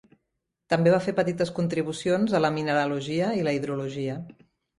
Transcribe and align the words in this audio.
També 0.73 0.93
va 0.93 1.01
fer 1.07 1.13
petites 1.19 1.51
contribucions 1.59 2.33
a 2.39 2.41
la 2.47 2.51
mineralogia 2.57 3.29
i 3.43 3.45
la 3.49 3.55
hidrologia. 3.61 4.19